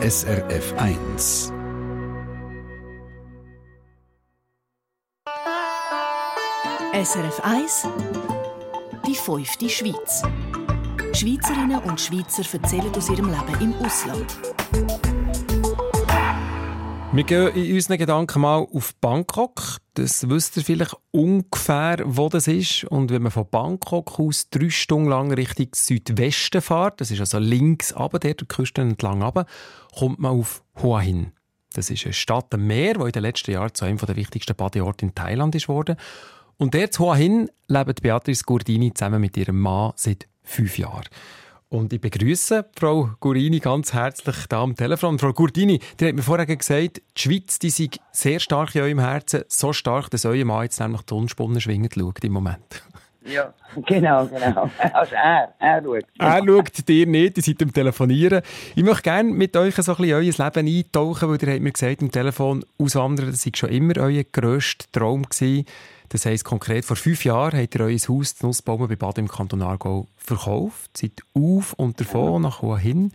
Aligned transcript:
SRF 0.00 0.74
1. 0.76 1.52
SRF 6.94 7.40
1 7.42 7.88
Die 9.08 9.14
fünfte 9.16 9.68
Schweiz. 9.68 10.22
Schweizerinnen 11.14 11.80
und 11.80 12.00
Schweizer 12.00 12.44
erzählen 12.52 12.94
aus 12.96 13.10
ihrem 13.10 13.26
Leben 13.26 13.60
im 13.60 13.74
Ausland. 13.84 14.38
Wir 17.10 17.24
gehen 17.24 17.54
in 17.56 17.74
unseren 17.74 17.98
Gedanken 17.98 18.40
mal 18.40 18.68
auf 18.72 18.94
Bangkok. 19.00 19.78
Das 19.98 20.28
wisst 20.28 20.56
ihr 20.56 20.62
vielleicht 20.62 20.96
ungefähr, 21.10 21.98
wo 22.04 22.28
das 22.28 22.46
ist. 22.46 22.84
Und 22.84 23.10
wenn 23.10 23.22
man 23.22 23.32
von 23.32 23.48
Bangkok 23.50 24.20
aus 24.20 24.48
drei 24.48 24.70
Stunden 24.70 25.08
lang 25.08 25.32
Richtung 25.32 25.66
Südwesten 25.74 26.62
fährt, 26.62 27.00
das 27.00 27.10
ist 27.10 27.18
also 27.18 27.40
links 27.40 27.96
runter, 27.96 28.20
der 28.20 28.34
Küste 28.34 28.80
entlang 28.80 29.22
runter, 29.22 29.44
kommt 29.98 30.20
man 30.20 30.38
auf 30.38 30.62
Hua 30.80 31.00
Hin. 31.00 31.32
Das 31.72 31.90
ist 31.90 32.04
eine 32.04 32.12
Stadt 32.12 32.54
am 32.54 32.68
Meer, 32.68 32.94
die 32.94 33.06
in 33.06 33.10
den 33.10 33.22
letzten 33.22 33.50
Jahren 33.50 33.74
zu 33.74 33.86
einem 33.86 33.98
der 33.98 34.14
wichtigsten 34.14 34.54
Badeorte 34.54 35.04
in 35.04 35.16
Thailand 35.16 35.56
ist. 35.56 35.68
Und 35.68 36.74
der 36.74 36.92
zu 36.92 37.06
Hua 37.06 37.16
Hin 37.16 37.50
lebt 37.66 38.00
Beatrice 38.00 38.44
Gurdini 38.44 38.94
zusammen 38.94 39.20
mit 39.20 39.36
ihrem 39.36 39.58
Mann 39.58 39.94
seit 39.96 40.28
fünf 40.44 40.78
Jahren. 40.78 41.06
Und 41.70 41.92
ich 41.92 42.00
begrüße 42.00 42.64
Frau 42.78 43.10
Gurini 43.20 43.60
ganz 43.60 43.92
herzlich 43.92 44.46
da 44.48 44.62
am 44.62 44.74
Telefon. 44.74 45.18
Frau 45.18 45.34
Gurdini, 45.34 45.78
die 46.00 46.06
hat 46.06 46.14
mir 46.14 46.22
vorher 46.22 46.46
gesagt, 46.46 47.02
die 47.16 47.20
Schweiz 47.20 47.58
die 47.58 47.68
sei 47.68 47.90
sehr 48.10 48.40
stark 48.40 48.74
in 48.74 48.82
eurem 48.82 49.00
Herzen, 49.00 49.44
so 49.48 49.74
stark, 49.74 50.08
dass 50.10 50.24
euer 50.24 50.46
Mann 50.46 50.62
jetzt 50.62 50.80
nämlich 50.80 51.02
die 51.02 51.12
Unspunnen 51.12 51.60
schwingend 51.60 51.92
schaut 51.94 52.24
im 52.24 52.32
Moment. 52.32 52.82
Ja, 53.28 53.52
genau, 53.86 54.26
genau. 54.26 54.70
Also 54.92 55.14
er, 55.14 55.54
er 55.58 55.82
schaut. 55.82 56.04
Er 56.18 56.44
schaut 56.44 56.88
dir 56.88 57.06
nicht, 57.06 57.36
ihr 57.36 57.42
seid 57.42 57.62
am 57.62 57.72
Telefonieren. 57.72 58.42
Ich 58.74 58.82
möchte 58.82 59.02
gerne 59.02 59.30
mit 59.30 59.56
euch 59.56 59.74
so 59.74 59.92
ein 59.92 59.96
bisschen 59.96 60.14
euer 60.14 60.20
Leben 60.22 60.76
eintauchen, 60.76 61.28
weil 61.28 61.42
ihr 61.42 61.52
habt 61.52 61.62
mir 61.62 61.72
gesagt, 61.72 62.02
im 62.02 62.10
Telefon 62.10 62.64
auswandern, 62.78 63.30
das 63.30 63.44
war 63.44 63.52
schon 63.54 63.70
immer 63.70 63.96
euer 63.98 64.24
grösster 64.24 64.86
Traum 64.92 65.24
gewesen. 65.24 65.66
Das 66.10 66.24
heisst 66.24 66.44
konkret, 66.44 66.86
vor 66.86 66.96
fünf 66.96 67.24
Jahren 67.24 67.60
habt 67.60 67.74
ihr 67.74 67.82
euer 67.82 67.98
Haus, 67.98 68.34
die 68.34 68.46
Nussbaumen 68.46 68.88
bei 68.88 68.96
Bad 68.96 69.18
im 69.18 69.28
Kanton 69.28 69.60
Aargau, 69.60 70.06
verkauft, 70.16 70.96
seid 70.96 71.12
auf 71.34 71.74
und 71.74 72.00
davon, 72.00 72.42
nach 72.42 72.62
wohin. 72.62 73.12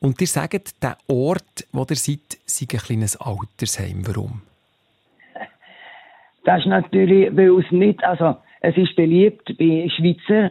Und 0.00 0.20
ihr 0.20 0.26
sagt, 0.26 0.82
der 0.82 0.98
Ort, 1.06 1.66
wo 1.72 1.86
ihr 1.88 1.96
seid, 1.96 2.38
sei 2.44 2.66
ein 2.72 2.78
kleines 2.78 3.16
Altersheim. 3.16 4.04
Warum? 4.06 4.42
Das 6.44 6.60
ist 6.60 6.66
natürlich, 6.66 7.34
weil 7.36 7.58
es 7.58 7.70
nicht, 7.70 8.02
also 8.04 8.36
es 8.64 8.76
ist 8.78 8.96
beliebt 8.96 9.56
bei 9.58 9.88
Schweizer 9.94 10.50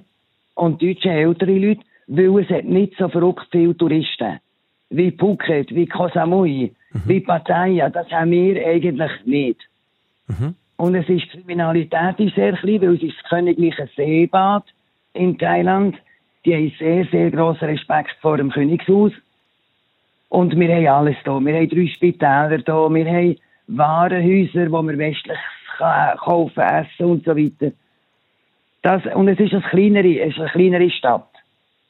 und 0.54 0.82
deutschen 0.82 1.12
älteren 1.12 1.62
Leuten, 1.62 1.84
weil 2.08 2.40
es 2.40 2.50
hat 2.50 2.66
nicht 2.66 2.96
so 2.98 3.10
verrückt 3.10 3.48
viele 3.52 3.76
Touristen. 3.76 4.40
Wie 4.92 5.12
Phuket, 5.12 5.74
wie 5.74 5.88
Koh 5.88 6.10
Samui, 6.14 6.72
mhm. 6.92 7.02
wie 7.08 7.22
Pattaya, 7.22 7.90
das 7.90 8.08
haben 8.12 8.30
wir 8.30 8.64
eigentlich 8.68 9.12
nicht. 9.26 9.62
Mhm. 10.28 10.54
Und 10.78 10.94
es 10.96 11.10
ist, 11.10 11.24
die 11.34 11.40
Kriminalität 11.40 12.20
ist 12.20 12.36
sehr 12.36 12.54
klein, 12.54 12.82
weil 12.82 12.96
es 12.96 13.02
ist 13.02 13.16
das 13.18 13.30
königliche 13.30 13.90
Seebad 13.96 14.66
in 15.14 15.38
Thailand. 15.40 15.96
Die 16.46 16.54
haben 16.54 16.72
sehr, 16.78 17.06
sehr 17.06 17.32
grossen 17.32 17.66
Respekt 17.66 18.16
vor 18.22 18.38
dem 18.38 18.52
Königshaus. 18.52 19.14
Und 20.30 20.60
wir 20.60 20.76
haben 20.76 20.88
alles 20.88 21.16
hier. 21.24 21.40
Wir 21.40 21.56
haben 21.56 21.70
drei 21.70 21.88
Spitäler 21.88 22.50
hier. 22.50 22.66
Wir 22.66 23.06
haben 23.06 23.36
Warenhäuser, 23.68 24.72
wo 24.72 24.84
man 24.84 25.00
westlich 25.00 25.40
kaufen, 25.78 26.60
essen 26.60 27.06
und 27.06 27.26
so 27.26 27.36
weiter. 27.36 27.72
Das, 28.84 29.02
und 29.16 29.30
es 29.30 29.40
ist, 29.40 29.54
eine 29.54 29.62
kleinere, 29.62 30.20
es 30.20 30.34
ist 30.34 30.40
eine 30.40 30.50
kleinere 30.50 30.90
Stadt. 30.92 31.28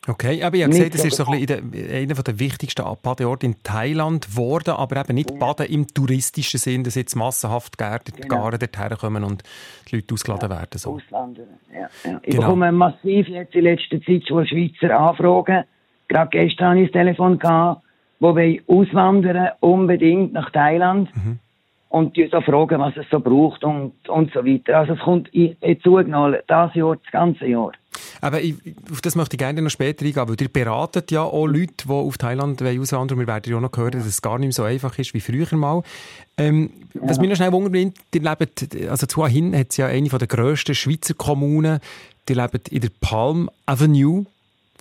Okay, 0.06 0.44
aber 0.44 0.58
ich 0.58 0.64
habe 0.64 0.74
gesehen, 0.74 0.92
das 0.92 1.06
ist 1.06 1.16
so 1.16 1.26
ein 1.26 1.34
einer 1.34 2.14
der 2.14 2.40
wichtigsten 2.40 2.84
Badeorte 3.02 3.46
in 3.46 3.64
Thailand 3.64 4.28
geworden, 4.28 4.72
aber 4.72 5.00
eben 5.00 5.16
nicht 5.16 5.32
ja. 5.32 5.38
Baden 5.38 5.66
im 5.68 5.88
touristischen 5.88 6.60
Sinn, 6.60 6.84
dass 6.84 6.96
jetzt 6.96 7.16
massenhaft 7.16 7.78
Gärten, 7.78 8.12
genau. 8.22 8.36
Garen 8.36 8.60
dorthin 8.60 8.98
kommen 8.98 9.24
und 9.24 9.44
die 9.90 9.96
Leute 9.96 10.14
ausgeladen 10.14 10.52
ja, 10.52 10.58
werden. 10.58 10.78
So. 10.78 10.96
Ausländer, 10.96 11.44
ja. 11.74 11.90
ja. 12.04 12.20
Ich 12.22 12.32
genau. 12.32 12.42
bekomme 12.42 12.72
massiv 12.74 13.28
jetzt 13.30 13.56
in 13.56 13.64
letzter 13.64 14.02
Zeit 14.02 14.28
schon 14.28 14.46
Schweizer 14.46 15.00
Anfragen. 15.00 15.64
Gerade 16.10 16.30
gestern 16.32 16.72
hatte 16.72 16.80
ich 16.82 16.92
das 16.92 17.02
Telefon, 17.02 17.40
gehabt, 17.40 17.82
wo 18.20 18.36
wir 18.36 18.62
auswandern 18.68 19.52
unbedingt 19.62 20.34
nach 20.34 20.52
Thailand. 20.52 21.10
Mhm 21.16 21.40
und 21.94 22.18
die 22.18 22.28
so 22.28 22.42
fragen, 22.42 22.80
was 22.80 22.98
es 22.98 23.06
so 23.12 23.20
braucht 23.20 23.64
und, 23.64 23.94
und 24.10 24.34
so 24.34 24.44
weiter. 24.44 24.80
Also 24.80 24.94
es 24.94 25.00
kommt 25.00 25.30
zugenommen, 25.84 26.40
das 26.48 26.74
Jahr, 26.74 26.96
das 26.96 27.12
ganze 27.12 27.46
Jahr. 27.46 27.72
Aber 28.20 28.42
ich, 28.42 28.56
auf 28.92 29.00
das 29.02 29.16
möchte 29.16 29.36
ich 29.36 29.38
gerne 29.38 29.62
noch 29.62 29.70
später 29.70 30.04
eingehen, 30.04 30.28
weil 30.28 30.42
ihr 30.42 30.50
beratet 30.50 31.12
ja 31.12 31.22
auch 31.22 31.46
Leute, 31.46 31.86
die 31.86 31.90
auf 31.92 32.18
Thailand 32.18 32.60
auswandern 32.64 33.20
Wir 33.20 33.28
werden 33.28 33.52
ja 33.52 33.58
auch 33.58 33.62
noch 33.62 33.78
hören, 33.78 33.92
dass 33.92 34.08
es 34.08 34.24
gar 34.24 34.40
nicht 34.40 34.48
mehr 34.48 34.54
so 34.54 34.64
einfach 34.64 34.98
ist 34.98 35.14
wie 35.14 35.20
früher 35.20 35.56
mal. 35.56 35.84
Ähm, 36.36 36.72
ja. 36.96 37.02
Was 37.04 37.20
mich 37.20 37.30
noch 37.30 37.36
schnell 37.36 37.52
wundert, 37.52 37.76
ihr 37.76 38.22
lebt, 38.22 38.90
also 38.90 39.06
zu 39.06 39.28
Hin 39.28 39.56
hat 39.56 39.68
es 39.70 39.78
ja 39.78 39.86
eine 39.86 40.10
der 40.10 40.28
grössten 40.28 40.74
Schweizer 40.74 41.14
Kommunen, 41.14 41.80
die 42.28 42.34
lebt 42.34 42.70
in 42.70 42.82
der 42.82 42.92
Palm 43.02 43.52
Avenue. 43.68 44.26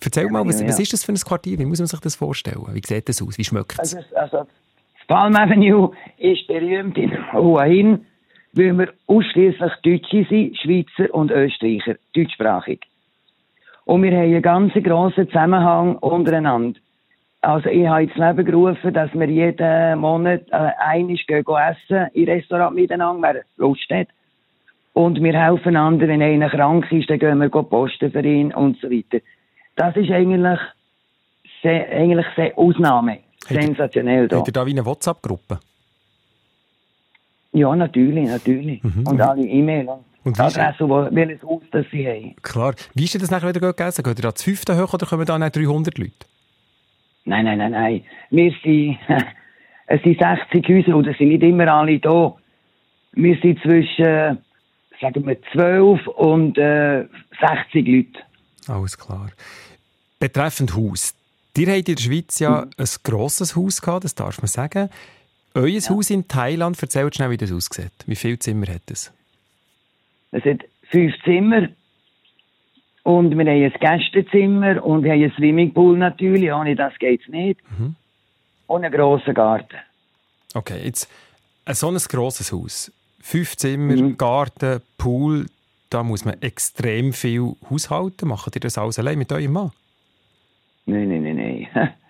Erzähl 0.03 0.27
mal, 0.31 0.43
was, 0.47 0.65
was, 0.65 0.79
ist 0.79 0.93
das 0.93 1.03
für 1.03 1.11
ein 1.11 1.17
Quartier? 1.17 1.59
Wie 1.59 1.65
muss 1.65 1.77
man 1.77 1.87
sich 1.87 1.99
das 1.99 2.15
vorstellen? 2.15 2.65
Wie 2.71 2.81
sieht 2.83 3.07
das 3.07 3.21
aus? 3.21 3.37
Wie 3.37 3.43
schmeckt 3.43 3.73
es? 3.79 3.93
Also, 3.93 4.15
also 4.15 4.47
Palm 5.07 5.35
Avenue 5.35 5.91
ist 6.17 6.47
berühmt 6.47 6.97
in 6.97 7.11
Hin, 7.11 8.05
weil 8.53 8.77
wir 8.77 8.93
ausschließlich 9.07 9.73
Deutsche 9.83 10.25
sind, 10.29 10.57
Schweizer 10.57 11.13
und 11.13 11.31
Österreicher, 11.31 11.95
deutschsprachig. 12.15 12.81
Und 13.85 14.03
wir 14.03 14.11
haben 14.11 14.23
einen 14.23 14.41
ganz 14.41 14.73
grossen 14.73 15.27
Zusammenhang 15.27 15.97
untereinander. 15.97 16.79
Also 17.41 17.67
ich 17.67 17.85
habe 17.85 18.03
ins 18.03 18.15
Leben 18.15 18.45
gerufen, 18.45 18.93
dass 18.93 19.13
wir 19.13 19.27
jeden 19.27 19.99
Monat 19.99 20.43
äh, 20.51 20.71
einmal 20.79 21.17
gehen 21.27 21.43
essen 21.45 22.07
im 22.13 22.23
Restaurant 22.23 22.73
miteinander, 22.73 23.33
wer 23.33 23.43
Lust 23.57 23.89
hat. 23.91 24.07
Und 24.93 25.21
wir 25.21 25.33
helfen 25.33 25.75
anderen, 25.75 26.07
wenn 26.07 26.21
einer 26.21 26.49
krank 26.49 26.89
ist, 26.91 27.09
dann 27.09 27.19
gehen 27.19 27.39
wir 27.39 27.49
posten 27.49 28.11
für 28.11 28.25
ihn 28.25 28.53
und 28.53 28.79
so 28.79 28.89
weiter. 28.89 29.21
Das 29.75 29.93
ist 29.97 30.11
eigentlich 30.11 30.59
sehr, 31.61 31.89
eigentlich 31.89 32.27
sehr 32.37 32.57
Ausnahme. 32.57 33.19
Sensationell 33.47 34.27
da. 34.27 34.37
Habt 34.37 34.47
ihr 34.47 34.53
da 34.53 34.65
wie 34.65 34.71
eine 34.71 34.85
WhatsApp-Gruppe? 34.85 35.59
Ja, 37.53 37.75
natürlich, 37.75 38.27
natürlich. 38.27 38.83
Mhm. 38.83 39.07
Und 39.07 39.21
alle 39.21 39.43
E-Mails. 39.43 39.89
Und 40.23 40.39
Adresse, 40.39 40.87
wo, 40.87 41.07
welches 41.11 41.43
Haus 41.43 41.61
das 41.71 41.85
sie 41.91 42.07
haben. 42.07 42.35
Klar. 42.41 42.75
Wie 42.93 43.03
ist 43.03 43.21
das 43.21 43.29
nachher 43.29 43.49
wieder 43.49 43.59
gegessen? 43.59 44.03
Geht 44.03 44.19
ihr 44.19 44.23
da 44.23 44.33
zu 44.33 44.45
fünften 44.45 44.77
hoch 44.81 44.93
oder 44.93 45.05
kommen 45.05 45.25
da 45.25 45.37
nicht 45.37 45.55
300 45.55 45.97
Leute? 45.97 46.13
Nein, 47.25 47.45
nein, 47.45 47.57
nein, 47.57 47.71
nein. 47.71 48.03
Wir 48.29 48.53
sind, 48.63 48.97
es 49.87 50.01
sind 50.01 50.19
60 50.19 50.67
Häuser 50.67 50.95
und 50.95 51.07
es 51.07 51.17
sind 51.17 51.27
nicht 51.27 51.43
immer 51.43 51.67
alle 51.67 51.99
da. 51.99 52.35
Wir 53.11 53.37
sind 53.41 53.61
zwischen, 53.61 54.39
sagen 55.01 55.27
wir, 55.27 55.37
12 55.51 56.07
und 56.07 56.57
äh, 56.57 57.05
60 57.71 57.87
Leute. 57.87 58.19
Alles 58.67 58.97
klar. 58.97 59.29
Betreffend 60.19 60.73
Haus. 60.75 61.13
Ihr 61.55 61.67
habt 61.67 61.89
in 61.89 61.95
der 61.95 62.01
Schweiz 62.01 62.39
ja 62.39 62.61
mhm. 62.61 62.71
ein 62.77 62.87
grosses 63.03 63.55
Haus 63.55 63.81
gehabt, 63.81 64.03
das 64.03 64.15
darf 64.15 64.41
man 64.41 64.47
sagen. 64.47 64.89
Euer 65.53 65.67
ja. 65.67 65.89
Haus 65.89 66.09
in 66.09 66.27
Thailand, 66.27 66.81
erzählt 66.81 67.15
schnell, 67.15 67.29
wie 67.29 67.37
das 67.37 67.51
aussieht. 67.51 67.91
Wie 68.07 68.15
viele 68.15 68.39
Zimmer 68.39 68.67
hat 68.67 68.89
es? 68.89 69.11
Es 70.31 70.43
hat 70.45 70.61
fünf 70.89 71.13
Zimmer. 71.23 71.69
Und 73.03 73.37
wir 73.37 73.45
haben 73.45 73.47
ein 73.47 73.73
Gästezimmer 73.79 74.83
und 74.83 75.03
wir 75.03 75.11
haben 75.11 75.21
einen 75.21 75.33
Swimmingpool 75.33 75.97
natürlich. 75.97 76.51
Ohne 76.51 76.75
das 76.75 76.97
geht 76.97 77.21
es 77.21 77.27
nicht. 77.27 77.59
Mhm. 77.77 77.95
Und 78.65 78.85
einen 78.85 78.93
grossen 78.93 79.33
Garten. 79.33 79.77
Okay, 80.55 80.85
jetzt 80.85 81.09
so 81.71 81.89
ein 81.89 81.97
grosses 81.97 82.51
Haus. 82.51 82.91
Fünf 83.21 83.57
Zimmer, 83.57 83.95
mhm. 83.95 84.17
Garten, 84.17 84.81
Pool. 84.97 85.45
Da 85.89 86.01
muss 86.01 86.25
man 86.25 86.41
extrem 86.41 87.13
viel 87.13 87.55
haushalten. 87.69 88.29
Macht 88.29 88.55
ihr 88.55 88.61
das 88.61 88.79
alles 88.79 88.97
allein 88.97 89.19
mit 89.19 89.31
eurem 89.31 89.51
Mann? 89.51 89.71
Nein, 90.85 91.09
nein, 91.09 91.23
nein, 91.23 91.67
nein. 91.75 91.89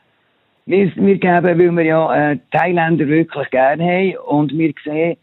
Wir, 0.66 0.96
wir 0.96 1.18
geben, 1.18 1.44
weil 1.44 1.76
wir 1.76 1.84
ja 1.84 2.32
äh, 2.32 2.40
Thailänder 2.52 3.06
wirklich 3.06 3.50
gerne 3.50 3.84
haben 3.84 4.16
und 4.28 4.58
wir 4.58 4.74
sehen, 4.86 5.18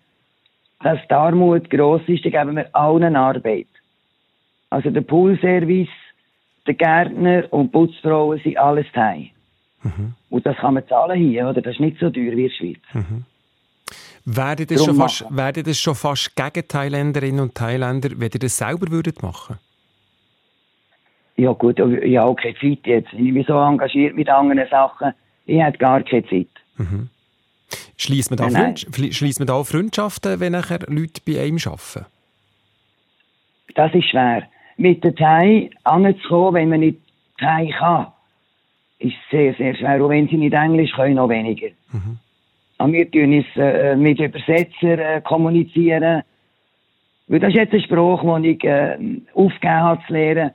dass 0.82 0.98
die 1.08 1.14
Armut 1.14 1.70
gross 1.70 2.02
ist, 2.08 2.26
dann 2.26 2.32
geben 2.32 2.56
wir 2.56 2.68
allen 2.74 3.16
Arbeit. 3.16 3.66
Also 4.68 4.90
der 4.90 5.00
Poolservice, 5.00 5.88
der 6.66 6.74
Gärtner 6.74 7.44
und 7.54 7.68
die 7.68 7.70
Putzfrauen 7.70 8.38
sind 8.44 8.58
alles 8.58 8.84
Thai. 8.92 9.30
Mhm. 9.82 10.12
Und 10.28 10.44
das 10.44 10.58
kann 10.58 10.74
man 10.74 10.86
zahlen 10.86 11.18
hier, 11.18 11.48
oder? 11.48 11.62
Das 11.62 11.72
ist 11.72 11.80
nicht 11.80 11.98
so 11.98 12.10
teuer 12.10 12.36
wie 12.36 12.44
in 12.44 12.48
der 12.48 12.54
Schweiz. 12.54 12.80
Mhm. 12.92 13.24
Wäre 14.26 14.66
das, 14.66 14.84
schon 14.84 14.96
fast, 14.96 15.24
wäre 15.30 15.62
das 15.62 15.78
schon 15.78 15.94
fast 15.94 16.36
gegen 16.36 16.68
Thailänderinnen 16.68 17.40
und 17.40 17.54
Thailänder, 17.54 18.10
wenn 18.16 18.30
ihr 18.30 18.40
das 18.40 18.58
selber 18.58 18.90
würdet 18.90 19.22
machen 19.22 19.58
ja 21.40 21.52
gut, 21.52 21.78
ich 21.78 22.16
habe 22.18 22.34
keine 22.34 22.54
Zeit 22.56 22.86
jetzt. 22.86 23.12
Ich 23.12 23.34
bin 23.34 23.44
so 23.44 23.54
engagiert 23.58 24.14
mit 24.14 24.28
anderen 24.28 24.68
Sachen, 24.70 25.12
ich 25.46 25.60
habe 25.62 25.78
gar 25.78 26.02
keine 26.02 26.26
Zeit. 26.26 26.48
Mhm. 26.76 27.08
Schließt 27.96 28.30
man, 28.30 28.38
da 28.38 28.48
nein, 28.48 28.74
nein. 28.74 29.32
man 29.38 29.46
da 29.46 29.64
Freundschaften, 29.64 30.40
wenn 30.40 30.52
nachher 30.52 30.80
Leute 30.88 31.20
bei 31.26 31.40
einem 31.40 31.58
arbeiten? 31.64 32.06
Das 33.74 33.94
ist 33.94 34.10
schwer. 34.10 34.44
Mit 34.76 35.04
der 35.04 35.14
Thai 35.14 35.70
anzukommen, 35.84 36.54
wenn 36.54 36.68
man 36.70 36.80
nicht 36.80 36.98
Thai 37.38 37.72
kann. 37.78 38.06
ist 38.98 39.14
sehr, 39.30 39.54
sehr 39.54 39.74
schwer. 39.76 40.02
Und 40.02 40.10
wenn 40.10 40.28
sie 40.28 40.36
nicht 40.36 40.54
Englisch 40.54 40.92
können, 40.92 41.14
noch 41.14 41.28
weniger. 41.28 41.68
Mhm. 41.92 42.18
Und 42.78 42.92
wir 42.92 43.10
tun 43.10 43.34
uns 43.34 43.46
äh, 43.56 43.94
mit 43.96 44.18
Übersetzer 44.18 45.16
äh, 45.16 45.20
kommunizieren. 45.20 46.22
Weil 47.28 47.40
das 47.40 47.50
ist 47.50 47.56
jetzt 47.56 47.74
ein 47.74 47.82
Spruch, 47.82 48.22
den 48.22 48.44
ich 48.44 48.64
äh, 48.64 48.96
aufgegeben 49.34 49.80
habe 49.80 50.02
zu 50.06 50.12
lernen. 50.12 50.50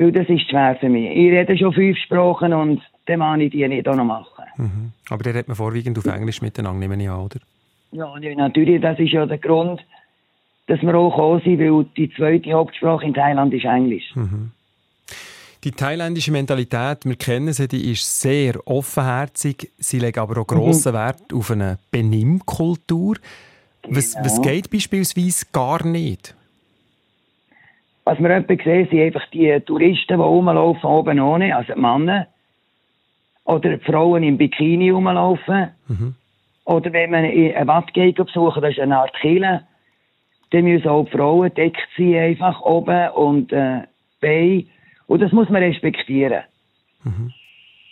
Weil 0.00 0.12
das 0.12 0.26
ist 0.30 0.48
schwer 0.48 0.78
für 0.80 0.88
mich. 0.88 1.10
Ich 1.10 1.30
rede 1.30 1.58
schon 1.58 1.74
fünf 1.74 1.98
Sprachen 1.98 2.54
und 2.54 2.80
dann 3.04 3.20
kann 3.20 3.40
ich 3.42 3.50
die 3.50 3.68
nicht 3.68 3.86
auch 3.86 3.94
noch 3.94 4.04
machen. 4.04 4.44
Mhm. 4.56 4.92
Aber 5.10 5.22
der 5.22 5.34
redet 5.34 5.48
man 5.48 5.56
vorwiegend 5.58 5.98
auf 5.98 6.06
Englisch 6.06 6.40
miteinander, 6.40 6.88
nehme 6.88 7.02
ich 7.02 7.10
an, 7.10 7.20
oder? 7.20 7.38
Ja, 7.92 8.18
natürlich, 8.18 8.80
das 8.80 8.98
ist 8.98 9.12
ja 9.12 9.26
der 9.26 9.36
Grund, 9.36 9.84
dass 10.68 10.80
wir 10.80 10.94
auch 10.94 11.10
gekommen 11.10 11.42
sind, 11.44 11.60
weil 11.60 11.84
die 11.98 12.10
zweite 12.14 12.50
Hauptsprache 12.50 13.04
in 13.04 13.12
Thailand 13.12 13.52
ist 13.52 13.66
Englisch. 13.66 14.14
Mhm. 14.14 14.52
Die 15.64 15.72
thailändische 15.72 16.32
Mentalität, 16.32 17.04
wir 17.04 17.16
kennen 17.16 17.52
sie, 17.52 17.68
die 17.68 17.92
ist 17.92 18.22
sehr 18.22 18.66
offenherzig. 18.66 19.70
Sie 19.76 19.98
legen 19.98 20.18
aber 20.18 20.40
auch 20.40 20.46
grossen 20.46 20.92
mhm. 20.92 20.96
Wert 20.96 21.34
auf 21.34 21.50
eine 21.50 21.78
Benimmkultur. 21.90 23.16
Was, 23.86 24.14
genau. 24.14 24.24
was 24.24 24.40
geht 24.40 24.70
beispielsweise 24.70 25.44
gar 25.52 25.84
nicht? 25.84 26.34
Was 28.10 28.18
wir 28.18 28.30
etwa 28.30 28.56
sehen, 28.64 28.88
sind 28.90 29.02
einfach 29.02 29.24
die 29.30 29.60
Touristen, 29.60 30.16
die 30.16 30.22
rumlaufen, 30.24 30.90
oben 30.90 31.20
ohne, 31.20 31.54
also 31.54 31.74
die 31.74 31.80
Männer. 31.80 32.26
Oder 33.44 33.76
die 33.76 33.84
Frauen 33.84 34.24
im 34.24 34.36
Bikini 34.36 34.90
rumlaufen. 34.90 35.68
Mhm. 35.86 36.16
Oder 36.64 36.92
wenn 36.92 37.12
man 37.12 37.24
eine 37.24 37.66
Watt 37.68 37.94
geht 37.94 38.16
besuchen, 38.16 38.62
das 38.62 38.72
ist 38.72 38.80
eine 38.80 38.98
Art 38.98 39.14
Kille, 39.20 39.62
dann 40.50 40.64
müssen 40.64 40.88
auch 40.88 41.04
die 41.04 41.12
Frauen 41.12 41.54
deckt 41.54 41.86
sie 41.96 42.18
einfach 42.18 42.60
oben 42.62 43.10
und 43.10 43.52
äh, 43.52 43.82
Beine. 44.20 44.64
Und 45.06 45.22
das 45.22 45.30
muss 45.30 45.48
man 45.48 45.62
respektieren. 45.62 46.42
Mhm. 47.04 47.32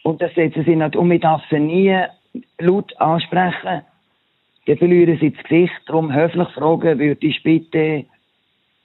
Und 0.03 0.21
das 0.21 0.35
setzen 0.35 0.65
sie 0.65 0.75
nicht, 0.75 0.97
und 0.97 1.07
man 1.07 1.21
darf 1.21 1.43
sie 1.49 1.61
nie 1.61 1.97
laut 2.59 2.93
ansprechen. 3.01 3.83
Dann 4.67 4.79
verlieren 4.79 5.17
sie 5.21 5.31
das 5.31 5.45
Gesicht. 5.45 5.81
Darum 5.87 6.13
höflich 6.13 6.49
fragen, 6.49 6.99
würde 6.99 7.25
ich 7.25 7.41
bitte 7.45 8.07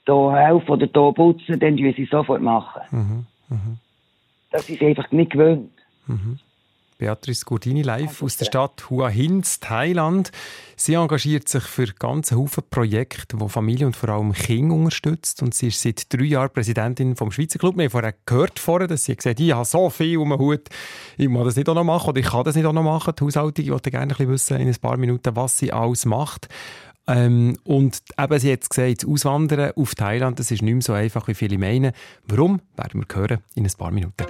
hier 0.05 0.31
helfen 0.33 0.69
oder 0.69 0.87
hier 0.91 1.13
putzen, 1.13 1.59
dann 1.59 1.77
würden 1.77 1.95
sie 1.95 2.05
sofort 2.05 2.41
machen. 2.41 2.81
Mhm. 2.91 3.25
Mhm. 3.49 3.77
Das 4.51 4.69
ist 4.69 4.81
einfach 4.81 5.11
nicht 5.11 5.31
gewöhnt. 5.31 5.71
Mhm. 6.07 6.39
Beatrice 7.03 7.43
Gurdini 7.43 7.81
live 7.81 8.23
aus 8.23 8.37
der 8.37 8.45
Stadt 8.45 8.89
Hua 8.89 9.09
Hin, 9.09 9.43
Thailand. 9.59 10.31
Sie 10.77 10.93
engagiert 10.93 11.49
sich 11.49 11.63
für 11.63 11.87
ganze 11.87 12.37
Haufen 12.37 12.63
Projekte, 12.69 13.35
die 13.35 13.49
Familie 13.49 13.87
und 13.87 13.95
vor 13.95 14.09
allem 14.09 14.31
Kinder 14.31 14.75
unterstützt. 14.75 15.41
Und 15.41 15.53
sie 15.53 15.67
ist 15.67 15.81
seit 15.81 16.13
drei 16.13 16.23
Jahren 16.23 16.51
Präsidentin 16.51 17.17
vom 17.17 17.31
Schweizer 17.31 17.59
Club. 17.59 17.75
Wir 17.75 17.85
haben 17.85 17.91
vorher 17.91 18.13
gehört, 18.25 18.57
vorher, 18.57 18.87
dass 18.87 19.03
sie 19.03 19.15
gesagt 19.15 19.37
hat, 19.37 19.45
ich 19.45 19.53
habe 19.53 19.65
so 19.65 19.89
viel 19.89 20.17
um 20.17 20.29
den 20.29 20.39
Hut, 20.39 20.69
ich 21.17 21.27
muss 21.27 21.45
das 21.45 21.55
nicht 21.57 21.67
auch 21.67 21.75
noch 21.75 21.83
machen 21.83 22.09
oder 22.09 22.19
ich 22.19 22.27
kann 22.27 22.43
das 22.45 22.55
nicht 22.55 22.65
auch 22.65 22.73
noch 22.73 22.83
machen. 22.83 23.13
Die 23.19 23.23
Haushaltung, 23.25 23.65
ich 23.65 23.71
wollte 23.71 23.91
gerne 23.91 24.15
ein 24.17 24.29
wissen 24.29 24.59
in 24.59 24.67
ein 24.67 24.75
paar 24.75 24.95
Minuten, 24.95 25.35
was 25.35 25.57
sie 25.57 25.73
alles 25.73 26.05
macht. 26.05 26.47
Ähm, 27.07 27.57
und 27.63 28.01
eben, 28.17 28.39
sie 28.39 28.51
hat 28.51 28.69
gesagt, 28.69 29.05
Auswandern 29.05 29.71
auf 29.75 29.95
Thailand, 29.95 30.39
das 30.39 30.51
ist 30.51 30.61
nicht 30.61 30.73
mehr 30.73 30.81
so 30.81 30.93
einfach, 30.93 31.27
wie 31.27 31.33
viele 31.33 31.57
meinen. 31.57 31.91
Warum, 32.27 32.61
werden 32.75 33.01
wir 33.01 33.15
hören 33.15 33.39
in 33.55 33.65
ein 33.65 33.71
paar 33.77 33.91
Minuten. 33.91 34.25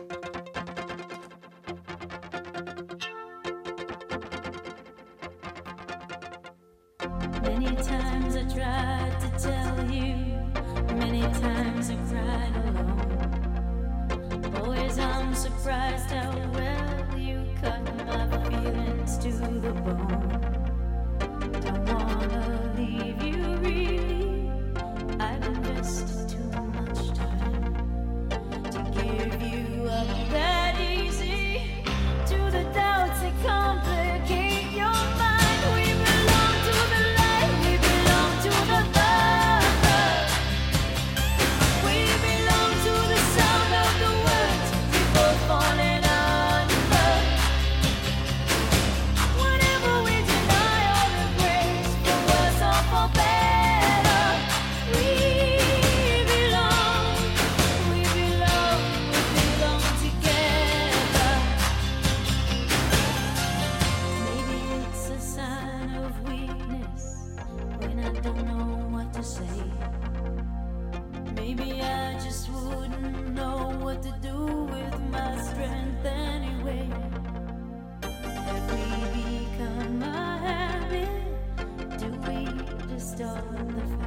stole 83.15 83.35
the 83.35 84.02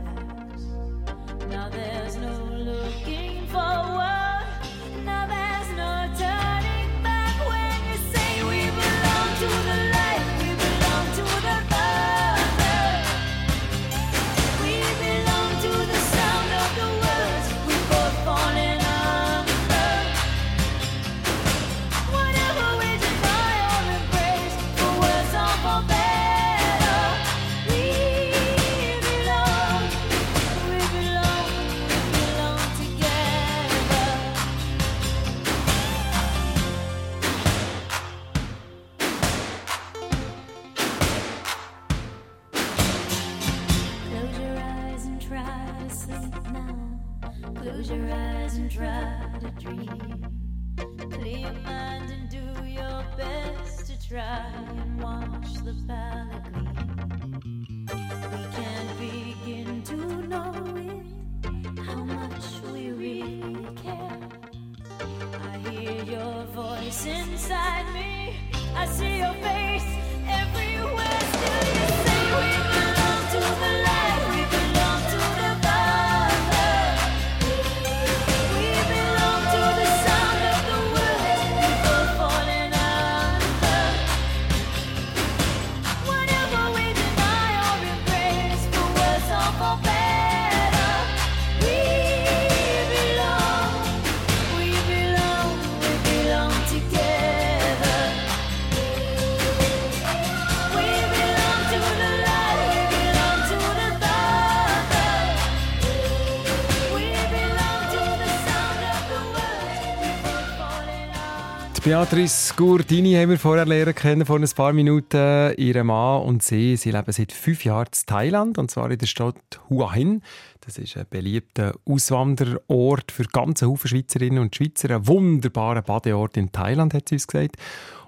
Beatrice 111.87 112.53
Gurdini 112.57 113.13
haben 113.13 113.31
wir 113.31 113.39
vorher 113.39 113.65
lernen 113.65 113.95
kennen, 113.95 114.27
vor 114.27 114.41
ein 114.41 114.51
paar 114.57 114.73
Minuten. 114.73 115.55
Ihre 115.57 115.85
Mann 115.85 116.23
und 116.23 116.43
sie, 116.43 116.75
sie 116.75 116.91
leben 116.91 117.13
seit 117.13 117.31
fünf 117.31 117.65
Jahren 117.65 117.87
in 117.87 118.07
Thailand, 118.09 118.59
und 118.59 118.73
zwar 118.73 118.91
in 118.91 118.99
der 118.99 119.07
Stadt 119.07 119.61
Hua 119.71 119.93
Hin. 119.93 120.21
Das 120.65 120.79
ist 120.79 120.97
ein 120.97 121.07
beliebter 121.09 121.75
Auswanderort 121.89 123.13
für 123.13 123.23
ganze 123.33 123.69
Haufen 123.69 123.87
Schweizerinnen 123.87 124.41
und 124.41 124.57
Schweizer. 124.57 124.97
Ein 124.97 125.07
wunderbarer 125.07 125.83
Badeort 125.83 126.37
in 126.37 126.51
Thailand, 126.51 126.93
hat 126.93 127.09
sie 127.09 127.15
uns 127.15 127.29
gesagt. 127.29 127.55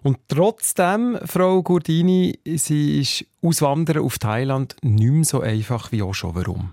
Und 0.03 0.19
trotzdem, 0.27 1.17
Frau 1.25 1.63
Gurdini, 1.63 2.37
sie 2.45 2.99
ist 2.99 3.27
Auswandern 3.45 4.03
auf 4.03 4.19
Thailand 4.19 4.75
nicht 4.83 5.13
mehr 5.13 5.25
so 5.25 5.41
einfach 5.41 5.93
wie 5.93 6.03
auch 6.03 6.15
schon. 6.15 6.35
Warum? 6.35 6.73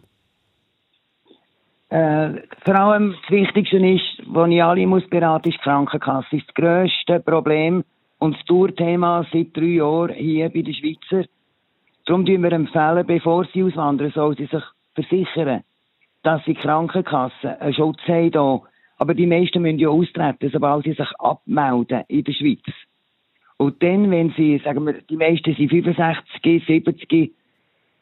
Äh, 1.89 2.41
vor 2.63 2.75
allem 2.75 3.15
das 3.21 3.31
Wichtigste 3.31 3.77
ist, 3.77 4.14
was 4.27 4.50
ich 4.50 4.63
alle 4.63 4.88
muss 4.88 5.08
beraten, 5.08 5.50
ist 5.50 5.58
die 5.58 5.63
Krankenkasse. 5.63 6.27
Das 6.32 6.39
ist 6.39 6.48
das 6.48 6.55
grösste 6.55 7.20
Problem 7.20 7.84
und 8.20 8.36
das 8.36 8.46
Tourthema 8.46 9.25
seit 9.32 9.55
drei 9.55 9.75
Jahren 9.77 10.15
hier 10.15 10.50
bei 10.50 10.62
den 10.62 10.74
Schweizer. 10.74 11.27
Darum 12.05 12.25
empfehlen 12.25 12.44
wir 12.44 12.51
empfehlen, 12.51 13.05
bevor 13.05 13.46
sie 13.46 13.63
auswandern, 13.63 14.12
sollen 14.12 14.36
sie 14.36 14.46
sich 14.46 14.63
versichern, 14.94 15.63
dass 16.24 16.44
sie 16.46 16.53
Krankenkasse 16.53 17.60
einen 17.60 17.74
Schutz 17.74 18.01
haben 18.08 18.32
hier. 18.32 18.62
Aber 18.98 19.13
die 19.13 19.27
meisten 19.27 19.62
müssen 19.62 19.79
ja 19.79 19.89
austreten, 19.89 20.50
sobald 20.51 20.86
sie 20.86 20.94
sich 20.94 21.12
abmelden 21.20 22.03
in 22.08 22.24
der 22.24 22.34
Schweiz. 22.34 22.63
Und 23.58 23.82
dann, 23.82 24.12
wenn 24.12 24.32
sie, 24.32 24.60
sagen 24.63 24.86
wir, 24.86 25.01
die 25.01 25.17
meisten 25.17 25.53
sind 25.55 25.70
65, 25.70 26.65
70, 26.65 27.34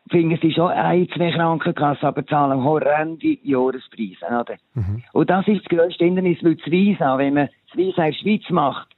finden 0.09 0.37
sie 0.41 0.53
schon 0.53 0.71
ein, 0.71 1.07
zwei 1.09 1.31
Krankenkassen, 1.31 2.05
aber 2.05 2.25
zahlen 2.25 2.63
horrende 2.63 3.37
Jahrespreise. 3.43 4.25
Oder? 4.25 4.55
Mhm. 4.73 5.03
Und 5.13 5.29
das 5.29 5.47
ist 5.47 5.61
das 5.65 5.77
grösste 5.77 6.05
Hindernis, 6.05 6.43
weil 6.43 6.55
das 6.55 6.69
Visa, 6.69 7.17
wenn 7.17 7.33
man 7.35 7.49
das 7.67 7.77
Visa 7.77 8.05
in 8.05 8.11
der 8.11 8.19
Schweiz 8.19 8.49
macht, 8.49 8.89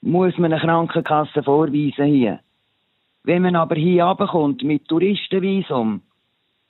muss 0.00 0.36
man 0.38 0.52
eine 0.52 0.60
Krankenkasse 0.60 1.42
vorweisen 1.42 2.06
hier. 2.06 2.40
Wenn 3.24 3.42
man 3.42 3.56
aber 3.56 3.74
hier 3.74 4.04
runterkommt 4.04 4.62
mit 4.62 4.88
Touristenvisum 4.88 6.00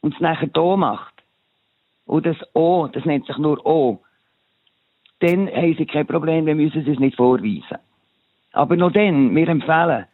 und 0.01 0.15
es 0.15 0.21
nachher 0.21 0.51
hier 0.53 0.77
macht, 0.77 1.15
und 2.07 2.25
das 2.25 2.37
O, 2.55 2.89
das 2.91 3.05
nennt 3.05 3.27
sich 3.27 3.37
nur 3.37 3.65
O, 3.67 4.01
dann 5.21 5.49
haben 5.49 5.75
sie 5.77 5.87
kein 5.87 6.07
Problem, 6.07 6.47
wir 6.47 6.55
müssen 6.55 6.87
es 6.87 6.99
nicht 6.99 7.17
vorweisen. 7.17 7.79
Aber 8.53 8.77
noch 8.77 8.93
dann, 8.93 9.37
wir 9.37 9.49
empfehlen, 9.49 10.07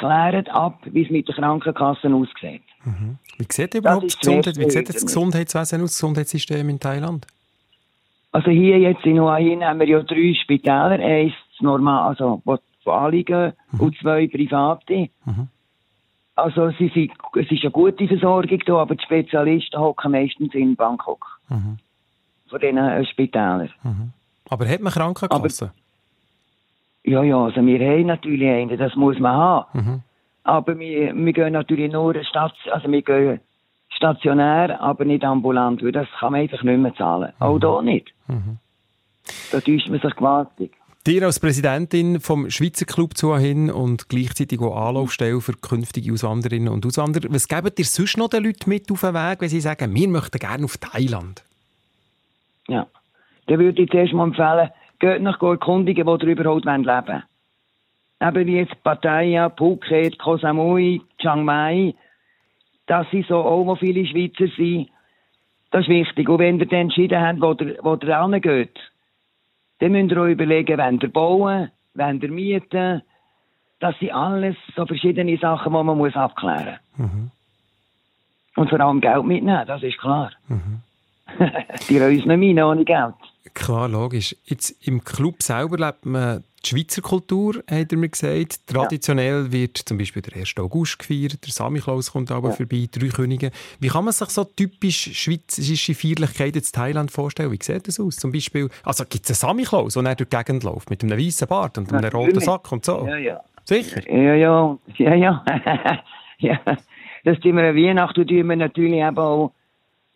klären 0.00 0.48
ab, 0.48 0.80
wie 0.84 1.04
es 1.04 1.10
mit 1.10 1.28
den 1.28 1.34
Krankenkassen 1.34 2.12
aussieht. 2.14 2.62
Mhm. 2.84 3.18
Wie 3.38 3.46
sieht 3.48 3.74
überhaupt 3.74 4.06
das, 4.06 4.18
Gesundheit, 4.18 4.56
wie 4.56 4.70
sieht 4.70 4.88
das 4.88 5.06
Gesundheitswesen 5.06 5.82
aus, 5.82 5.90
das 5.90 5.96
Gesundheitssystem 5.96 6.68
in 6.68 6.80
Thailand? 6.80 7.26
Also 8.32 8.50
hier 8.50 8.78
jetzt 8.78 9.04
in 9.04 9.20
Hua 9.20 9.36
Hin 9.36 9.64
haben 9.64 9.80
wir 9.80 9.88
ja 9.88 10.02
drei 10.02 10.34
Spitäler, 10.34 10.98
eins 10.98 11.34
normal, 11.60 12.08
also 12.08 12.42
wo 12.44 12.58
alle 12.90 13.22
gehen, 13.22 13.52
mhm. 13.72 13.80
und 13.80 13.98
zwei 13.98 14.26
private. 14.26 15.10
Mhm. 15.24 15.48
Also 16.34 16.70
sie 16.78 16.88
sind, 16.94 17.12
es 17.38 17.50
ist 17.50 17.62
eine 17.62 17.70
gute 17.70 18.08
Versorgung 18.08 18.58
da, 18.64 18.76
aber 18.76 18.94
die 18.94 19.04
Spezialisten 19.04 19.78
hocken 19.78 20.12
meistens 20.12 20.54
in 20.54 20.76
Bangkok. 20.76 21.24
Mhm. 21.48 21.78
Von 22.48 22.60
diesen 22.60 22.78
äh, 22.78 23.04
Spitälern. 23.04 23.70
Mhm. 23.82 24.12
Aber 24.48 24.68
hat 24.68 24.80
man 24.80 24.92
Krankenkassen? 24.92 25.68
Aber, 25.68 25.74
ja, 27.04 27.22
ja, 27.22 27.44
also 27.44 27.64
wir 27.64 27.80
haben 27.80 28.06
natürlich 28.06 28.48
eine, 28.48 28.76
das 28.76 28.94
muss 28.94 29.18
man 29.18 29.32
haben. 29.32 29.66
Mhm. 29.72 30.02
Aber 30.44 30.78
wir, 30.78 31.14
wir 31.14 31.32
gehen 31.32 31.52
natürlich 31.52 31.92
nur 31.92 32.14
Station, 32.24 32.72
also 32.72 32.90
wir 32.90 33.02
gehen 33.02 33.40
stationär, 33.90 34.80
aber 34.80 35.04
nicht 35.04 35.24
ambulant, 35.24 35.82
weil 35.82 35.92
das 35.92 36.08
kann 36.18 36.32
man 36.32 36.42
einfach 36.42 36.62
nicht 36.62 36.78
mehr 36.78 36.94
zahlen. 36.94 37.32
Mhm. 37.38 37.46
Auch 37.46 37.58
da 37.58 37.82
nicht. 37.82 38.12
Mhm. 38.28 38.58
Da 39.52 39.60
täuscht 39.60 39.88
man 39.88 40.00
sich 40.00 40.16
gewaltig. 40.16 40.72
Dir 41.06 41.22
als 41.24 41.40
Präsidentin 41.40 42.20
vom 42.20 42.50
Schweizer 42.50 42.84
Club 42.84 43.16
zu 43.16 43.34
hin 43.36 43.70
und 43.70 44.10
gleichzeitig 44.10 44.60
auch 44.60 44.88
Anlaufstelle 44.88 45.40
für 45.40 45.54
künftige 45.54 46.12
Auswanderinnen 46.12 46.68
und 46.68 46.84
Auswanderer. 46.84 47.32
Was 47.32 47.48
geben 47.48 47.74
dir 47.74 47.84
sonst 47.86 48.18
noch 48.18 48.28
den 48.28 48.44
Leuten 48.44 48.68
mit 48.68 48.90
auf 48.92 49.00
den 49.00 49.14
Weg, 49.14 49.40
wenn 49.40 49.48
sie 49.48 49.60
sagen, 49.60 49.94
wir 49.94 50.08
möchten 50.08 50.38
gerne 50.38 50.64
auf 50.64 50.76
Thailand? 50.76 51.42
Ja, 52.68 52.86
dann 53.46 53.58
würde 53.58 53.82
ich 53.82 53.90
zuerst 53.90 54.12
mal 54.12 54.24
empfehlen, 54.24 54.70
geht 55.00 55.22
nach 55.22 55.42
erkundigen, 55.42 56.06
wo 56.06 56.16
ihr 56.16 56.28
überhaupt 56.28 56.64
leben 56.64 56.86
wollt. 56.86 57.24
Eben 58.22 58.46
wie 58.46 58.58
jetzt 58.58 58.82
Pattaya, 58.84 59.50
Phuket, 59.50 60.18
Koh 60.18 60.36
Samui, 60.36 61.02
Chiang 61.18 61.44
Mai, 61.44 61.94
das 62.86 63.10
sind 63.10 63.26
so 63.26 63.36
auch, 63.36 63.66
wo 63.66 63.76
viele 63.76 64.06
Schweizer 64.06 64.46
sind. 64.56 64.90
Das 65.70 65.82
ist 65.82 65.88
wichtig. 65.88 66.28
Und 66.28 66.38
wenn 66.40 66.58
ihr 66.58 66.66
dann 66.66 66.80
entschieden 66.80 67.20
habt, 67.20 67.40
wo 67.40 67.52
ihr, 67.52 67.78
wo 67.82 67.94
ihr 67.94 68.22
hingeht, 68.22 68.78
dann 69.78 69.92
müsst 69.92 70.10
ihr 70.10 70.20
euch 70.20 70.32
überlegen, 70.32 70.76
wenn 70.76 70.98
ihr 70.98 71.08
bauen, 71.08 71.70
wenn 71.94 72.20
ihr 72.20 72.30
mieten. 72.30 73.02
Das 73.78 73.98
sind 73.98 74.12
alles 74.12 74.56
so 74.76 74.84
verschiedene 74.84 75.38
Sachen, 75.38 75.72
die 75.72 75.82
man 75.82 75.96
muss 75.96 76.14
abklären 76.14 76.78
muss. 76.96 77.10
Mhm. 77.10 77.30
Und 78.56 78.68
vor 78.68 78.80
allem 78.80 79.00
Geld 79.00 79.24
mitnehmen, 79.24 79.66
das 79.66 79.82
ist 79.82 79.98
klar. 79.98 80.32
Mhm. 80.48 80.80
die 81.88 82.00
nicht 82.00 82.26
mehr 82.26 82.66
ohne 82.66 82.84
Geld. 82.84 83.14
Klar, 83.70 83.88
logisch. 83.88 84.34
Jetzt 84.46 84.84
im 84.84 85.04
Club 85.04 85.44
selber 85.44 85.78
lebt 85.78 86.04
man 86.04 86.42
die 86.64 86.70
Schweizer 86.70 87.02
Kultur, 87.02 87.62
hat 87.70 87.92
er 87.92 87.98
mir 87.98 88.08
gesagt. 88.08 88.66
Traditionell 88.66 89.44
ja. 89.44 89.52
wird 89.52 89.78
zum 89.78 89.96
Beispiel 89.96 90.22
der 90.22 90.38
1. 90.38 90.56
August 90.58 90.98
gefeiert, 90.98 91.46
der 91.46 91.52
Samichlaus 91.52 92.10
kommt 92.10 92.32
aber 92.32 92.48
ja. 92.48 92.56
vorbei, 92.56 92.88
drei 92.90 93.06
Könige. 93.06 93.52
Wie 93.78 93.86
kann 93.86 94.04
man 94.04 94.12
sich 94.12 94.28
so 94.30 94.42
typisch 94.42 95.12
schweizerische 95.12 95.94
Feierlichkeiten 95.94 96.60
in 96.60 96.72
Thailand 96.72 97.12
vorstellen? 97.12 97.52
Wie 97.52 97.60
sieht 97.62 97.86
das 97.86 98.00
aus? 98.00 98.16
Zum 98.16 98.32
Beispiel, 98.32 98.70
also 98.82 99.04
gibt 99.08 99.30
es 99.30 99.40
einen 99.40 99.50
Samichlaus, 99.50 99.94
der 99.94 100.16
durch 100.16 100.28
die 100.28 100.36
Gegend 100.36 100.64
läuft, 100.64 100.90
mit 100.90 101.04
einem 101.04 101.16
weißen 101.16 101.46
Bart 101.46 101.78
und 101.78 101.92
einem 101.92 102.10
roten 102.10 102.40
Sack 102.40 102.72
und 102.72 102.84
so? 102.84 103.06
Ja, 103.06 103.18
ja. 103.18 103.40
Sicher? 103.66 104.02
Ja, 104.12 104.34
ja, 104.34 104.78
ja, 104.96 105.14
ja. 105.14 105.44
ja. 106.38 106.60
Das 107.22 107.38
tun 107.38 107.54
wir 107.54 107.68
an 107.68 107.76
Weihnachten 107.76 108.26
tun 108.26 108.48
wir 108.48 108.56
natürlich 108.56 109.04
auch 109.04 109.52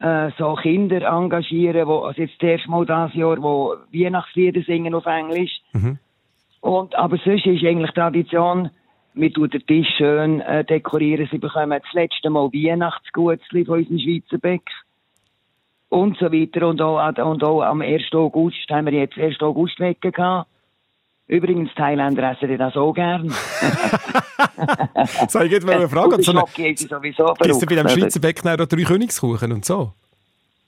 äh, 0.05 0.31
so 0.37 0.55
Kinder 0.55 1.03
engagieren, 1.03 1.89
wo, 1.89 2.01
also 2.01 2.21
jetzt 2.21 2.35
das 2.41 2.51
erste 2.51 2.71
Mal 2.71 2.85
dieses 2.85 3.15
Jahr, 3.15 3.43
wo 3.43 3.77
Weihnachtslieder 3.91 4.63
singen 4.63 4.95
auf 4.95 5.07
Englisch. 5.07 5.63
Mhm. 5.73 5.99
Und, 6.61 6.95
aber 6.95 7.17
sonst 7.25 7.47
ist 7.47 7.65
eigentlich 7.65 7.91
Tradition, 7.93 8.71
wir 9.15 9.33
tun 9.33 9.49
den 9.49 9.65
Tisch 9.67 9.89
schön 9.97 10.41
äh, 10.41 10.65
dekorieren. 10.65 11.29
Sie 11.31 11.39
bekommen 11.39 11.81
das 11.83 11.93
letzte 11.95 12.29
Mal 12.29 12.53
Weihnachtsgutzli 12.53 13.65
von 13.65 13.79
unserem 13.79 13.99
Schweizer 13.99 14.39
Bäck. 14.39 14.69
Und 15.89 16.19
so 16.19 16.33
weiter. 16.33 16.67
Und 16.67 16.83
auch, 16.83 17.07
und 17.25 17.45
auch 17.45 17.63
am 17.63 17.81
1. 17.81 18.13
August 18.13 18.69
haben 18.71 18.87
wir 18.87 18.93
jetzt 18.93 19.17
1. 19.17 19.41
August 19.41 19.79
weg 19.79 20.01
gehabt. 20.01 20.49
Übrigens, 21.27 21.71
Thailänder 21.75 22.33
essen 22.33 22.59
das 22.59 22.77
auch 22.77 22.93
gern. 22.93 23.31
Soll 25.29 25.47
ich 25.47 25.53
jetzt 25.53 25.67
mal 25.67 25.77
eine 25.77 25.89
Frage? 25.89 26.23
So 26.23 26.33
eine, 26.33 26.43
sowieso 26.77 27.35
es 27.41 27.61
bei 27.61 27.75
dem 27.75 27.89
Schweizer 27.89 28.21
Bäck 28.21 28.45
noch 28.45 28.67
drei 28.67 28.83
Königskuchen 28.83 29.51
und 29.53 29.65
so? 29.65 29.93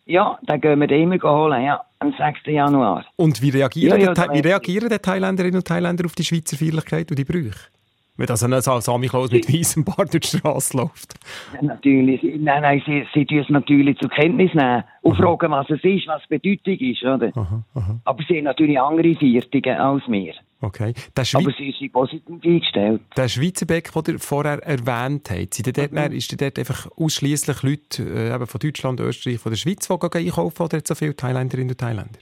Ja, 0.06 0.38
dann 0.42 0.60
gehen 0.60 0.80
wir 0.80 0.86
den 0.86 1.12
immer 1.12 1.20
holen, 1.22 1.64
ja, 1.64 1.84
am 1.98 2.14
6. 2.16 2.46
Januar. 2.46 3.04
Und 3.16 3.42
wie 3.42 3.50
reagieren, 3.50 4.00
ja, 4.00 4.14
ja, 4.14 4.14
die, 4.14 4.34
wie 4.34 4.48
reagieren 4.48 4.88
die 4.88 4.98
Thailänderinnen 4.98 5.56
und 5.56 5.66
Thailänder 5.66 6.06
auf 6.06 6.14
die 6.14 6.24
Schweizer 6.24 6.56
Feierlichkeit 6.56 7.10
und 7.10 7.18
die 7.18 7.24
Brüche? 7.24 7.58
Wenn 8.16 8.30
also 8.30 8.46
ein 8.46 8.80
Samichlaus 8.80 9.30
mit 9.30 9.46
weißem 9.52 9.84
Bart 9.84 10.14
durch 10.14 10.30
die 10.30 10.38
Straße 10.38 10.76
läuft. 10.76 11.14
Ja, 11.54 11.62
natürlich. 11.62 12.22
Nein, 12.22 12.62
nein, 12.62 12.82
sie, 12.86 13.06
sie 13.12 13.26
tun 13.26 13.40
es 13.40 13.48
natürlich 13.50 13.98
zur 13.98 14.08
Kenntnis 14.08 14.54
nehmen 14.54 14.84
und 15.02 15.14
aha. 15.14 15.22
fragen, 15.22 15.50
was 15.50 15.68
es 15.68 15.84
ist, 15.84 16.06
was 16.06 16.22
die 16.30 16.38
Bedeutung 16.38 16.78
ist. 16.78 17.02
Oder? 17.02 17.32
Aha, 17.36 17.62
aha. 17.74 18.00
Aber 18.04 18.22
sie 18.26 18.38
haben 18.38 18.44
natürlich 18.44 18.80
andere 18.80 19.14
Feiertage 19.16 19.78
als 19.78 20.02
wir. 20.06 20.34
Okay. 20.60 20.94
Aber 21.14 21.52
sie 21.58 21.74
sind 21.78 21.92
positiv 21.92 22.42
eingestellt. 22.42 23.02
Der 23.16 23.28
Schweizer 23.28 23.66
Bäck, 23.66 23.92
den 23.92 24.14
ihr 24.14 24.18
vorher 24.18 24.58
erwähnt 24.62 25.30
habt, 25.30 25.54
sind 25.54 25.76
dort, 25.76 25.92
mhm. 25.92 26.16
ist 26.16 26.40
dort 26.40 26.58
einfach 26.58 26.86
ausschließlich 26.96 27.62
Leute 27.62 28.02
äh, 28.02 28.46
von 28.46 28.58
Deutschland, 28.58 29.00
Österreich, 29.00 29.38
von 29.38 29.52
der 29.52 29.58
Schweiz, 29.58 29.86
die 29.86 30.18
einkaufen 30.18 30.62
oder 30.62 30.80
so 30.82 30.94
viele 30.94 31.14
Thailänderinnen 31.14 31.70
und 31.70 31.78
Thailänder? 31.78 32.18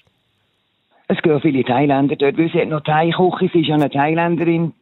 Es 1.06 1.22
gehen 1.22 1.40
viele 1.40 1.64
Thailänder 1.64 2.16
dort, 2.16 2.36
weil 2.36 2.50
sie 2.50 2.60
hat 2.60 2.68
noch 2.68 2.82
Thai-Küche, 2.82 3.50
sie 3.52 3.60
ist 3.60 3.68
ja 3.68 3.74
eine 3.76 3.90
Thailänderin, 3.90 4.72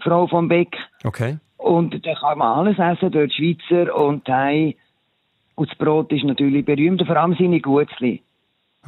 Frau 0.00 0.26
vom 0.26 0.48
Beck. 0.48 0.76
Okay. 1.04 1.38
Und 1.56 2.04
da 2.04 2.14
kann 2.14 2.38
man 2.38 2.66
alles 2.66 2.78
essen, 2.78 3.12
dort 3.12 3.32
Schweizer 3.32 3.94
und 3.94 4.24
Thai. 4.24 4.76
Und 5.54 5.70
das 5.70 5.78
Brot 5.78 6.12
ist 6.12 6.24
natürlich 6.24 6.64
berühmt, 6.64 7.04
vor 7.06 7.16
allem 7.16 7.36
seine 7.38 7.60
Gutzli. 7.60 8.22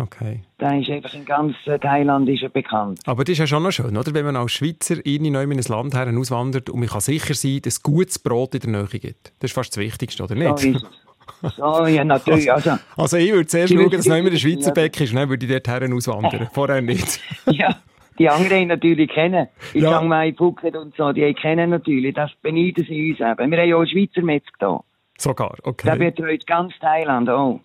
Okay. 0.00 0.40
Da 0.56 0.78
ist 0.78 0.88
einfach 0.88 1.12
in 1.12 1.26
ganz 1.26 1.54
Thailand 1.64 2.26
ist 2.28 2.42
er 2.42 2.48
bekannt. 2.48 3.00
Aber 3.04 3.22
das 3.22 3.32
ist 3.32 3.38
ja 3.38 3.46
schon 3.46 3.62
noch 3.62 3.70
schön, 3.70 3.96
oder? 3.96 4.14
wenn 4.14 4.24
man 4.24 4.36
als 4.36 4.52
Schweizer 4.52 5.04
in 5.04 5.36
ein 5.36 5.62
Land 5.68 5.94
her 5.94 6.10
auswandert 6.16 6.70
und 6.70 6.80
man 6.80 6.88
kann 6.88 7.00
sicher 7.00 7.34
sein, 7.34 7.60
dass 7.62 7.74
es 7.74 7.82
gutes 7.82 8.18
Brot 8.18 8.54
in 8.54 8.60
der 8.60 8.70
Nähe 8.70 8.86
gibt. 8.86 9.32
Das 9.40 9.50
ist 9.50 9.54
fast 9.54 9.76
das 9.76 9.78
Wichtigste, 9.78 10.22
oder 10.22 10.34
nicht? 10.34 10.58
So 10.58 10.68
ist 10.68 10.82
es. 10.82 11.56
So, 11.56 11.86
ja, 11.86 12.04
natürlich. 12.04 12.50
Also, 12.52 12.78
also 12.96 13.16
ich 13.16 13.32
würde 13.32 13.46
zuerst 13.46 13.72
schauen, 13.72 13.90
dass 13.90 14.06
nicht 14.06 14.22
mehr 14.22 14.30
der 14.30 14.38
Schweizer 14.38 14.72
Bäck 14.72 15.00
ist, 15.00 15.14
dann 15.14 15.28
würde 15.28 15.44
ich 15.44 15.52
dort 15.52 15.68
her 15.68 15.94
auswandern. 15.94 16.48
Vorher 16.52 16.80
nicht. 16.80 17.20
ja, 17.46 17.76
die 18.18 18.28
anderen 18.28 18.68
natürlich 18.68 19.10
kennen. 19.10 19.48
In 19.74 19.82
ja. 19.82 19.90
Chiang 19.90 20.08
Mai, 20.08 20.32
Phuket 20.32 20.76
und 20.76 20.96
so, 20.96 21.12
die 21.12 21.32
kennen 21.34 21.70
natürlich. 21.70 22.14
Das 22.14 22.30
beneiden 22.42 22.84
sie 22.84 23.10
uns 23.10 23.20
eben. 23.20 23.50
Wir 23.50 23.58
haben 23.58 23.68
ja 23.68 23.76
auch 23.76 23.86
Schweizer 23.86 24.22
Metzger 24.22 24.56
da. 24.58 24.80
Sogar, 25.18 25.56
okay. 25.62 25.86
Der 25.86 25.96
betreut 25.96 26.46
ganz 26.46 26.72
Thailand 26.80 27.28
auch. 27.28 27.60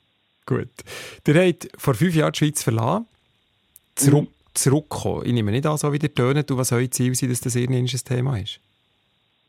Gut. 0.46 0.70
Ihr 1.28 1.48
habt 1.48 1.68
vor 1.78 1.96
fünf 1.96 2.16
Jahren 2.16 2.32
die 2.32 2.38
Schweiz 2.40 2.64
verlassen. 2.64 3.08
Zurück, 3.96 4.24
mhm. 4.24 4.54
zurückkommen? 4.54 5.26
Ich 5.26 5.34
nehme 5.34 5.52
nicht 5.52 5.66
an, 5.66 5.78
so 5.78 5.92
wie 5.92 5.98
ihr 5.98 6.14
tönt, 6.14 6.46
was 6.50 6.72
euer 6.72 6.90
Ziel 6.92 7.16
sein, 7.16 7.30
dass 7.30 7.42
das 7.42 7.56
irgendein 7.56 7.88
Thema 7.88 8.38
ist. 8.38 8.60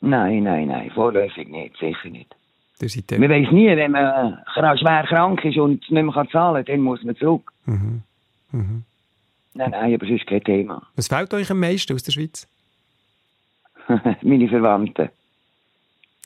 Nein, 0.01 0.45
nein, 0.45 0.69
nein, 0.69 0.91
vorläufig 0.95 1.49
nicht, 1.49 1.77
sicher 1.79 2.09
nicht. 2.09 2.35
Man 3.19 3.31
weiss 3.31 3.51
nie, 3.51 3.69
wenn 3.69 3.93
man 3.93 4.39
schwer 4.55 5.05
krank 5.09 5.43
ist 5.45 5.57
und 5.57 5.91
nicht 5.91 5.91
mehr 5.91 6.29
zahlen 6.31 6.65
kann, 6.65 6.75
dann 6.75 6.81
muss 6.81 7.03
man 7.03 7.17
zurück. 7.17 7.53
mhm. 7.65 8.03
Mhm. 8.53 8.85
Nein, 9.55 9.71
nein, 9.71 9.95
aber 9.95 10.07
sonst 10.07 10.27
kein 10.27 10.45
Thema. 10.45 10.87
Was 10.97 11.09
fehlt 11.09 11.33
euch 11.33 11.51
am 11.51 11.59
meisten 11.59 11.95
aus 11.95 12.03
der 12.03 12.13
Schweiz? 12.13 12.47
Meine 14.23 14.49
Verwandten. 14.49 15.09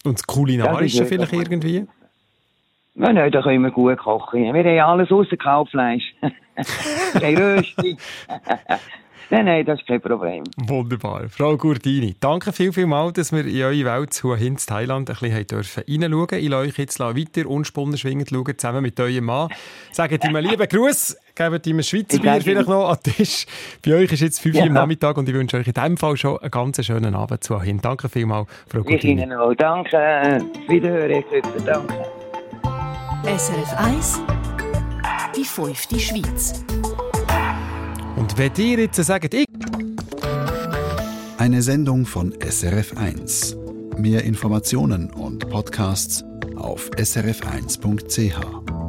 Und 0.03 0.19
das 0.19 0.27
Kulinarische 0.27 0.99
Das 0.99 1.11
ist 1.11 1.15
vielleicht 1.15 1.33
irgendwie? 1.33 1.87
Nein, 3.01 3.15
nein, 3.15 3.33
da 3.33 3.41
können 3.41 3.63
wir 3.63 3.71
gut 3.71 3.97
kochen. 3.97 4.53
Wir 4.53 4.83
haben 4.83 4.91
alles 4.91 5.11
außer 5.11 5.39
Kaufleisch. 5.39 6.03
kein 7.19 7.35
Rösti. 7.35 7.97
nein, 9.31 9.47
nein, 9.47 9.65
das 9.65 9.81
ist 9.81 9.87
kein 9.87 10.03
Problem. 10.03 10.45
Wunderbar. 10.59 11.23
Frau 11.31 11.57
Gurdini, 11.57 12.15
danke 12.21 12.53
viel, 12.53 12.75
viel 12.75 12.85
mal, 12.85 13.11
dass 13.11 13.33
wir 13.33 13.47
in 13.47 13.63
eure 13.63 13.85
Welt 13.87 14.13
zu 14.13 14.37
hin 14.37 14.59
zu 14.59 14.67
Thailand 14.67 15.09
ein 15.09 15.17
bisschen 15.19 15.47
dürfen 15.47 15.83
reinschauen. 15.89 16.27
Ich 16.33 16.49
lasse 16.51 16.69
euch 16.69 16.77
jetzt 16.77 17.01
weiter 17.01 17.49
unspunnen 17.49 17.97
schwingend 17.97 18.29
schauen, 18.29 18.59
zusammen 18.59 18.83
mit 18.83 19.01
eurem 19.01 19.25
Mann. 19.25 19.49
Sagt 19.93 20.23
ihm 20.23 20.37
einen 20.37 20.51
lieben 20.51 20.69
Gruß, 20.69 21.17
gebt 21.35 21.67
ihm 21.67 21.79
ein 21.79 21.83
Schweizer 21.83 22.17
Ich 22.17 22.21
Bier 22.21 22.41
vielleicht 22.43 22.69
noch 22.69 22.91
an 22.91 22.99
den 23.07 23.15
Tisch. 23.15 23.47
Bei 23.83 23.95
euch 23.95 24.13
ist 24.13 24.21
jetzt 24.21 24.43
5 24.43 24.57
Uhr 24.57 24.61
am 24.61 24.67
Ja. 24.69 24.75
Nachmittag 24.75 25.17
und 25.17 25.27
ich 25.27 25.35
wünsche 25.35 25.57
euch 25.57 25.67
in 25.67 25.73
diesem 25.73 25.97
Fall 25.97 26.19
schon 26.19 26.37
einen 26.37 26.51
ganz 26.51 26.85
schönen 26.85 27.15
Abend 27.15 27.43
zu 27.43 27.59
hin. 27.63 27.81
Danke 27.81 28.11
vielmals, 28.11 28.47
Frau 28.69 28.81
Ich 28.81 28.87
Gurdini. 28.87 29.23
Ihnen 29.23 29.33
auch. 29.33 29.55
Danke. 29.55 30.45
Wiederhören, 30.69 31.25
danke. 31.65 32.20
SRF 33.23 33.75
1 33.77 34.21
Die 35.37 35.45
fünfte 35.45 36.01
Schweiz. 36.01 36.65
Und 38.17 38.39
wenn 38.39 38.51
ihr 38.57 38.79
jetzt 38.79 38.97
sagt, 38.97 39.35
ich 39.35 39.45
Eine 41.37 41.61
Sendung 41.61 42.07
von 42.07 42.33
SRF1. 42.33 43.99
Mehr 43.99 44.25
Informationen 44.25 45.11
und 45.11 45.51
Podcasts 45.51 46.25
auf 46.57 46.89
srf1.ch. 46.97 48.80